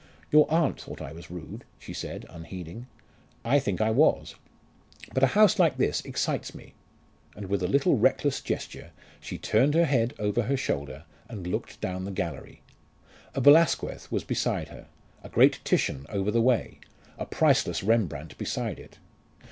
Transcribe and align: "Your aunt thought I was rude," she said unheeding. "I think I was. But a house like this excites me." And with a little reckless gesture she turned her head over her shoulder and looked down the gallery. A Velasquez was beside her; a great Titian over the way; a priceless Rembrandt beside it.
"Your 0.31 0.51
aunt 0.51 0.81
thought 0.81 0.99
I 0.99 1.13
was 1.13 1.29
rude," 1.29 1.63
she 1.77 1.93
said 1.93 2.25
unheeding. 2.27 2.87
"I 3.45 3.59
think 3.59 3.79
I 3.79 3.91
was. 3.91 4.33
But 5.13 5.21
a 5.21 5.27
house 5.37 5.59
like 5.59 5.77
this 5.77 6.01
excites 6.03 6.55
me." 6.55 6.73
And 7.35 7.49
with 7.49 7.61
a 7.61 7.67
little 7.67 7.95
reckless 7.99 8.41
gesture 8.41 8.93
she 9.19 9.37
turned 9.37 9.75
her 9.75 9.85
head 9.85 10.15
over 10.17 10.41
her 10.41 10.57
shoulder 10.57 11.03
and 11.29 11.45
looked 11.45 11.79
down 11.81 12.05
the 12.05 12.11
gallery. 12.11 12.63
A 13.35 13.41
Velasquez 13.41 14.09
was 14.11 14.23
beside 14.23 14.69
her; 14.69 14.87
a 15.21 15.29
great 15.29 15.59
Titian 15.63 16.07
over 16.09 16.31
the 16.31 16.41
way; 16.41 16.79
a 17.19 17.27
priceless 17.27 17.83
Rembrandt 17.83 18.35
beside 18.39 18.79
it. 18.79 18.97